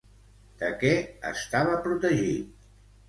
[0.61, 0.93] De què
[1.33, 2.69] estava protegit?